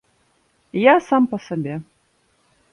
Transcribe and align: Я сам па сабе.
Я 0.85 0.95
сам 1.09 1.23
па 1.35 1.43
сабе. 1.51 1.75